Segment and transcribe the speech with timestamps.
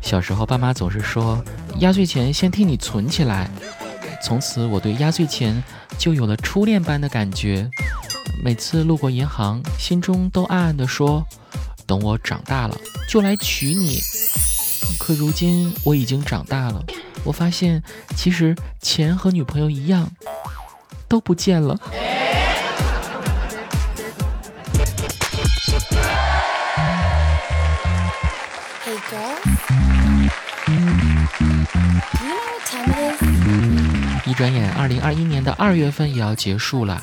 [0.00, 1.42] 小时候，爸妈总是说
[1.80, 3.50] 压岁钱先替你存起来。
[4.22, 5.62] 从此，我对压岁钱
[5.98, 7.68] 就有了初恋般的感觉。
[8.42, 11.24] 每次路过银行，心中都暗暗地说：
[11.86, 12.76] 等我长大了，
[13.08, 14.00] 就来娶你。
[14.98, 16.84] 可如今我已经长大了，
[17.24, 17.82] 我发现
[18.14, 20.10] 其实钱和女朋友一样，
[21.08, 21.78] 都不见了。
[34.36, 37.02] 转眼，二零二一年的二月份也要结束了。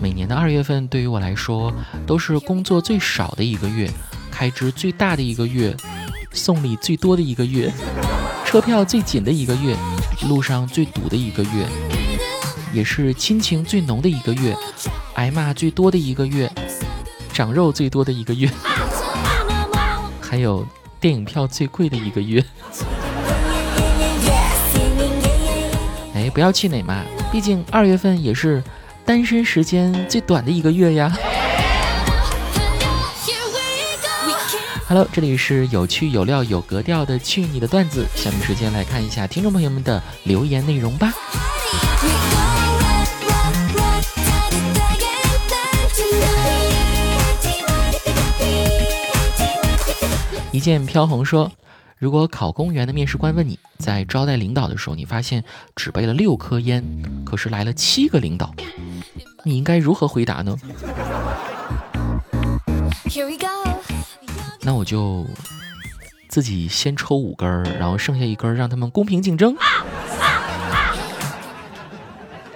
[0.00, 1.72] 每年的二月份对于我来说，
[2.04, 3.88] 都是工作最少的一个月，
[4.28, 5.74] 开支最大的一个月，
[6.32, 7.72] 送礼最多的一个月，
[8.44, 9.76] 车票最紧的一个月，
[10.28, 11.64] 路上最堵的一个月，
[12.72, 14.56] 也是亲情最浓的一个月，
[15.14, 16.50] 挨骂最多的一个月，
[17.32, 18.50] 长肉最多的一个月，
[20.20, 20.66] 还有
[20.98, 22.44] 电影票最贵的一个月。
[26.34, 28.60] 不要气馁嘛，毕竟二月份也是
[29.06, 31.16] 单身时间最短的一个月呀。
[34.88, 41.14] Hello，这里是有趣有料有格调的去你的段子，下面时间来看一下听众朋友们的留言内容吧。
[50.50, 51.48] 一剑飘红说。
[51.98, 55.42] 如果考公务员的面试官问你在招待领导的时候，你发现
[55.76, 56.84] 只备了六颗烟，
[57.24, 58.52] 可是来了七个领导，
[59.44, 60.56] 你应该如何回答呢？
[64.60, 65.24] 那我就
[66.28, 69.56] 自己先抽五根儿，然后剩下一根儿让他们公平竞争，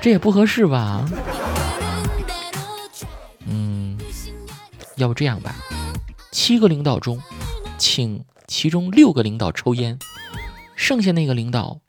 [0.00, 1.06] 这也不合适吧？
[3.46, 3.98] 嗯，
[4.96, 5.54] 要不这样吧，
[6.32, 7.22] 七个领导中，
[7.76, 8.24] 请。
[8.46, 9.98] 其中六个领导抽烟，
[10.74, 11.80] 剩下那个领导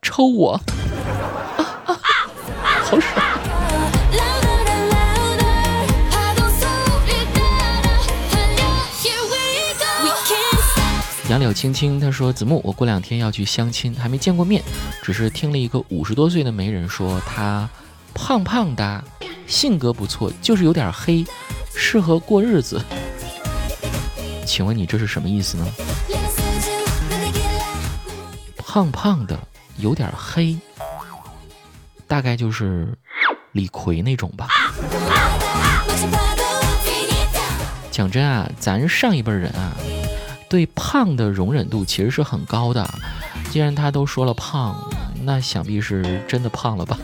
[0.00, 0.60] 抽我，
[1.56, 1.96] 啊啊
[2.84, 3.22] 好爽！
[11.30, 14.62] 杨柳青青他说：“子木，我过两天要去相亲，还没见过面，
[15.02, 17.66] 只是听了一个五十多岁的媒人说他
[18.12, 19.02] 胖胖的，
[19.46, 21.24] 性格不错，就是有点黑，
[21.74, 22.78] 适合过日子。”
[24.44, 25.66] 请问你这是什么意思呢？
[28.56, 29.38] 胖胖的，
[29.76, 30.56] 有点黑，
[32.06, 32.96] 大概就是
[33.52, 34.48] 李逵那种吧。
[37.90, 39.72] 讲真啊，咱上一辈人啊，
[40.48, 42.88] 对胖的容忍度其实是很高的。
[43.50, 44.74] 既然他都说了胖，
[45.22, 46.98] 那想必是真的胖了吧？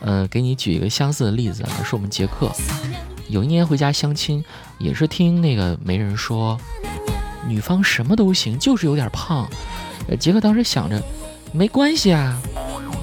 [0.00, 2.52] 呃，给你举一个相似的例子啊，是我们杰克。
[3.30, 4.44] 有一年回家相亲，
[4.78, 6.58] 也是听那个媒人说，
[7.46, 9.48] 女方什么都行，就是有点胖。
[10.18, 11.00] 杰克当时想着，
[11.52, 12.36] 没关系啊。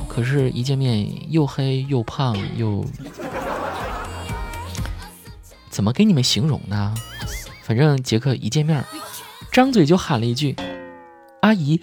[0.10, 2.86] 可是，一见面又黑又胖又……
[5.70, 6.94] 怎么给你们形容呢？
[7.64, 8.84] 反正杰克一见面，
[9.52, 10.58] 张嘴就喊了一句
[11.42, 11.80] ：“阿姨。”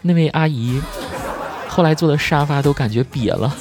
[0.00, 0.80] 那位阿姨
[1.68, 3.54] 后来坐的沙发都感觉瘪了。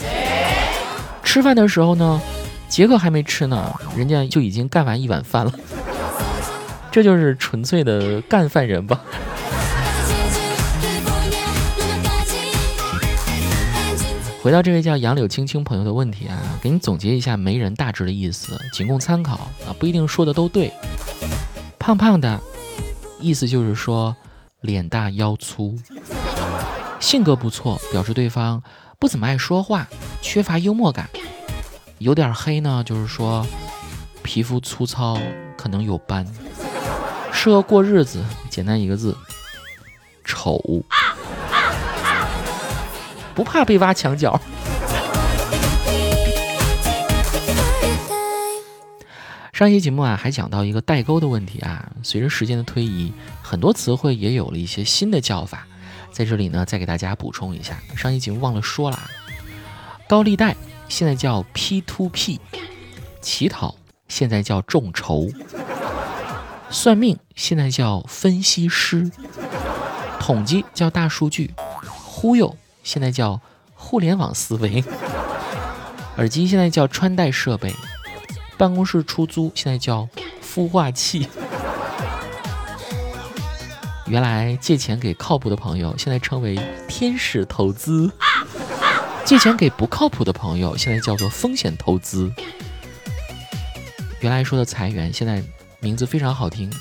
[1.35, 2.21] 吃饭的时候呢，
[2.69, 5.51] 杰克还没吃呢，人家就已经干完一碗饭了。
[6.89, 9.01] 这就是纯粹的干饭人吧。
[14.41, 19.33] 回到这位叫杨柳青青朋友的问题啊，给你总结一下媒人大致的意思，仅供参考
[19.67, 20.71] 啊，不一定说的都对。
[21.77, 22.39] 胖胖的，
[23.19, 24.15] 意思就是说
[24.61, 25.77] 脸大腰粗，
[27.01, 28.63] 性格不错，表示对方
[28.97, 29.85] 不怎么爱说话，
[30.21, 31.09] 缺乏幽默感。
[32.05, 33.43] 有点黑呢，就是说
[34.21, 35.17] 皮肤粗糙，
[35.57, 36.23] 可能有斑，
[37.33, 38.23] 适合过日子。
[38.47, 39.17] 简单一个字，
[40.23, 40.61] 丑，
[43.33, 44.39] 不怕被挖墙角。
[49.51, 51.91] 上一期节目啊，还讲到一个代沟的问题啊。
[52.03, 55.65] 随着时间的推移，很多词汇也有了一些新的叫法，
[56.11, 57.79] 在这里呢，再给大家补充一下。
[57.97, 58.99] 上一期节目忘了说了，
[60.07, 60.55] 高利贷。
[60.87, 62.39] 现在叫 P to P，
[63.21, 63.75] 乞讨
[64.07, 65.27] 现在叫众筹，
[66.69, 69.11] 算命现在叫分析师，
[70.19, 71.53] 统计叫大数据，
[71.83, 73.41] 忽悠现在叫
[73.73, 74.83] 互联网思维，
[76.17, 77.73] 耳机现在叫穿戴设备，
[78.57, 80.07] 办公室出租现在叫
[80.41, 81.27] 孵化器，
[84.07, 86.57] 原来借钱给靠谱的朋友，现在称为
[86.87, 88.11] 天使投资。
[89.25, 92.31] 借钱给不靠谱的朋友，现在叫做风险投资。
[94.19, 95.41] 原来说的裁员，现在
[95.79, 96.71] 名字非常好听，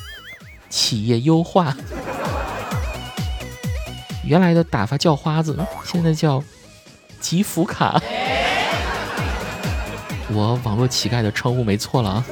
[0.69, 1.75] 企业优化。
[4.27, 6.45] 原来的打发叫花子，现在叫
[7.19, 7.99] 集福卡。
[10.31, 12.25] 我网络乞丐的称呼没错了啊！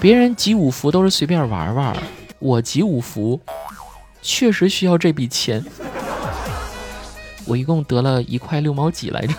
[0.00, 1.96] 别人集五福都是随便玩玩，
[2.38, 3.40] 我集五福
[4.22, 5.64] 确实需要这笔钱。
[7.50, 9.34] 我一共得了一块六毛几来着。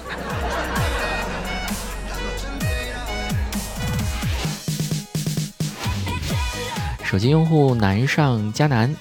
[7.06, 8.94] 手机用户南上加南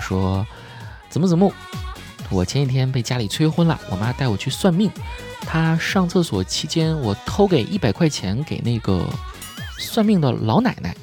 [0.00, 0.46] 说
[1.10, 1.52] ：“子木子木，
[2.30, 4.88] 我前几天被家里催婚了，我妈带我去算命。
[5.40, 9.04] 她上厕所期间，我偷给一百块钱给那个
[9.76, 10.94] 算命的老奶奶，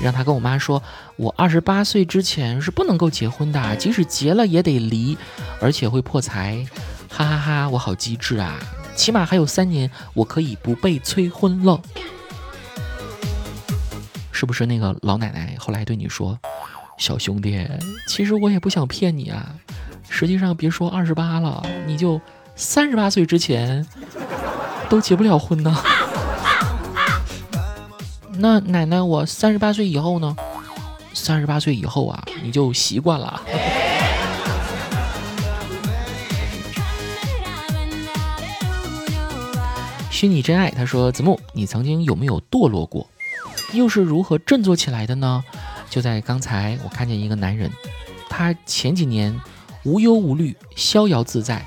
[0.00, 0.82] 让她跟我妈说，
[1.16, 5.16] 我二十八岁之前是不能够结婚的，即使结了也得离，
[5.60, 6.66] 而且会破财。
[7.08, 8.58] 哈哈哈，我好机智啊！
[8.94, 11.80] 起码还有三年，我可以不被催婚了。”
[14.30, 16.38] 是不是那个老奶奶后来对你说
[16.96, 17.66] ：“小兄弟，
[18.06, 19.54] 其实我也不想骗你啊。
[20.08, 22.20] 实际上，别说二十八了，你就
[22.54, 23.84] 三十八岁之前
[24.88, 25.76] 都结不了婚呢。
[28.38, 30.36] 那奶奶，我三十八岁以后呢？
[31.14, 33.42] 三十八岁以后啊，你就习惯了。”
[40.18, 43.08] 虚拟真爱，他说：“子木，你曾经有没有堕落过？”
[43.72, 45.44] 又是如何振作起来的呢？
[45.88, 47.70] 就在刚才，我看见一个男人，
[48.28, 49.40] 他前几年
[49.84, 51.64] 无忧无虑、逍遥自在，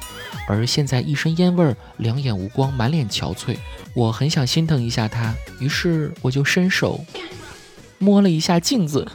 [0.49, 3.55] 而现在一身烟味儿、两眼无光、满脸憔悴。
[3.93, 6.99] 我很想心疼一下他，于是我就伸手
[7.99, 9.07] 摸了一下镜子。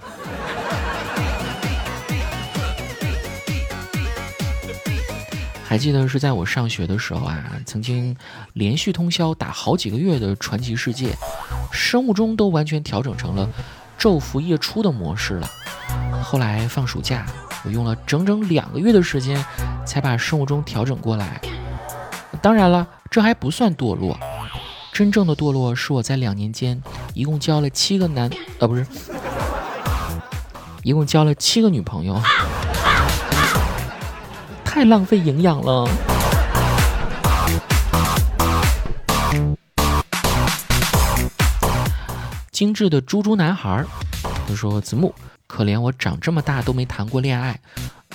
[5.68, 8.16] 还记得是在我上学的时候啊，曾经
[8.52, 11.12] 连续通宵打好几个月的传奇世界，
[11.72, 13.48] 生物钟都完全调整成了
[13.98, 15.50] 昼伏夜出的模式了。
[16.22, 17.26] 后来放暑假，
[17.64, 19.44] 我用了整整两个月的时间
[19.84, 21.40] 才把生物钟调整过来。
[22.40, 24.16] 当然了，这还不算堕落，
[24.92, 26.80] 真正的堕落是我在两年间
[27.12, 28.30] 一共交了七个男，
[28.60, 28.86] 呃，不是，
[30.84, 32.22] 一共交了七个女朋友。
[34.76, 35.88] 太浪费营养了。
[42.50, 43.82] 精致的猪猪男孩，
[44.46, 45.14] 他说：“子木，
[45.46, 47.58] 可怜我长这么大都没谈过恋爱，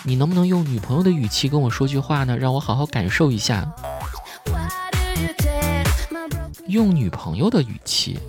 [0.04, 2.38] 你能不能用女朋友的语气跟我说句话呢？
[2.38, 3.68] 让我好好感受一下。
[6.68, 8.20] 用女朋友的语气，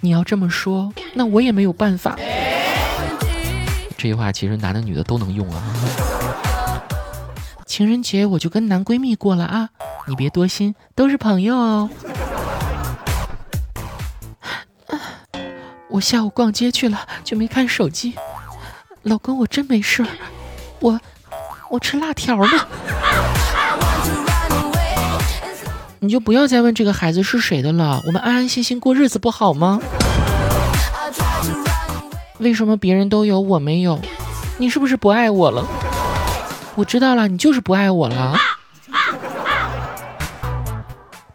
[0.00, 2.18] 你要这么说，那我也没有办法。”
[4.00, 5.62] 这句话其实男的女的都能用啊。
[7.66, 9.68] 情人节我就跟男闺蜜过了啊，
[10.08, 11.90] 你别多心，都是朋友哦。
[15.90, 18.14] 我下午逛街去了，就没看手机。
[19.02, 20.02] 老公，我真没事，
[20.78, 20.98] 我
[21.68, 22.66] 我吃辣条呢。
[25.98, 29.78] 你就不要再问这个孩子是谁的了，我们安安心心过日子不好吗？
[32.40, 34.00] 为什么别人都有我没有？
[34.58, 35.66] 你是不是不爱我了？
[36.74, 38.36] 我知道了，你就是不爱我了。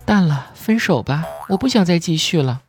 [0.04, 2.62] 淡了，分手吧，我不想再继续了。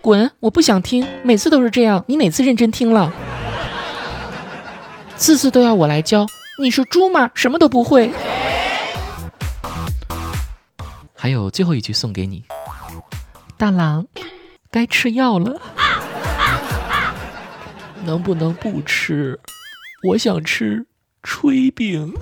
[0.00, 0.30] 滚！
[0.40, 3.12] 我不想听，每次都是这样，你哪次认真听了？
[5.16, 6.26] 次次都要我来教，
[6.62, 7.30] 你是猪吗？
[7.34, 8.10] 什么都不会。
[11.14, 12.44] 还有最后一句送给你，
[13.56, 14.06] 大郎，
[14.70, 15.60] 该吃药了。
[18.06, 19.38] 能不能不吃？
[20.04, 20.86] 我想吃
[21.22, 22.12] 炊饼。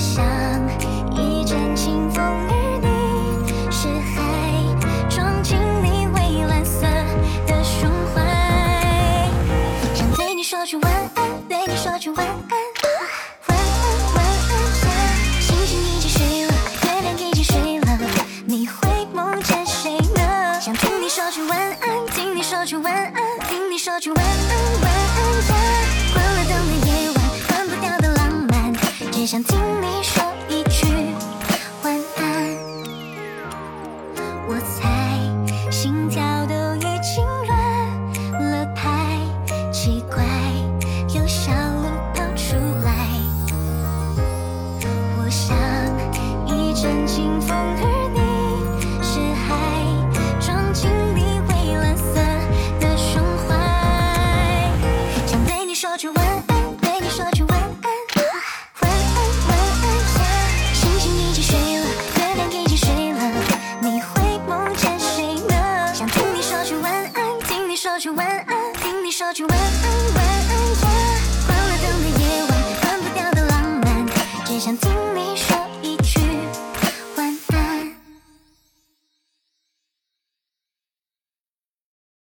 [0.00, 0.24] 像
[1.12, 4.64] 一阵清风与你是海
[5.10, 6.86] 装进你蔚蓝色
[7.46, 9.28] 的胸怀
[9.94, 12.34] 想对你说句晚安对你说句晚安
[13.48, 17.98] 晚安晚安星星已经睡了月亮已经睡了
[18.46, 23.30] 你会梦见谁呢想听你说句晚安听你说句晚安。
[23.50, 24.24] 听你说句晚
[29.30, 30.29] 想听你说